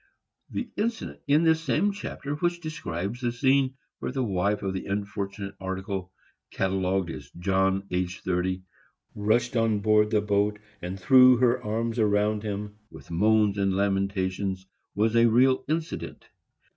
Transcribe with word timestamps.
The 0.49 0.67
incident 0.77 1.19
in 1.27 1.43
this 1.43 1.61
same 1.61 1.91
chapter 1.91 2.33
which 2.33 2.59
describes 2.59 3.21
the 3.21 3.31
scene 3.31 3.75
where 3.99 4.11
the 4.11 4.23
wife 4.23 4.63
of 4.63 4.73
the 4.73 4.87
unfortunate 4.87 5.53
article, 5.61 6.11
catalogued 6.49 7.11
as 7.11 7.29
"John 7.37 7.83
aged 7.91 8.23
30," 8.23 8.63
rushed 9.13 9.55
on 9.55 9.77
board 9.81 10.09
the 10.09 10.19
boat 10.19 10.57
and 10.81 10.99
threw 10.99 11.37
her 11.37 11.61
arms 11.63 11.99
around 11.99 12.41
him, 12.41 12.79
with 12.89 13.11
moans 13.11 13.59
and 13.59 13.75
lamentations, 13.75 14.65
was 14.95 15.15
a 15.15 15.27
real 15.27 15.63
incident. 15.67 16.25